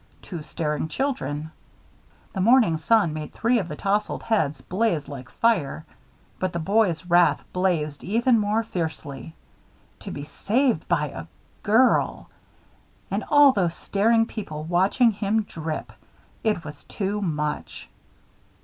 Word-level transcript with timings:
Two 0.23 0.41
staring 0.41 0.87
children. 0.87 1.51
The 2.33 2.41
morning 2.41 2.77
sun 2.77 3.13
made 3.13 3.31
three 3.33 3.59
of 3.59 3.67
the 3.67 3.75
tousled 3.75 4.23
heads 4.23 4.59
blazed 4.59 5.07
like 5.07 5.29
fire. 5.29 5.85
But 6.39 6.53
the 6.53 6.57
boy's 6.57 7.05
wrath 7.05 7.43
blazed 7.53 8.03
even 8.03 8.39
more 8.39 8.63
fiercely. 8.63 9.35
To 9.99 10.09
be 10.09 10.23
saved 10.23 10.87
by 10.87 11.09
a 11.09 11.27
girl! 11.61 12.31
And 13.11 13.23
all 13.29 13.51
those 13.51 13.75
staring 13.75 14.25
people 14.25 14.63
watching 14.63 15.11
him 15.11 15.43
drip! 15.43 15.93
It 16.43 16.63
was 16.63 16.83
too 16.85 17.21
much. 17.21 17.87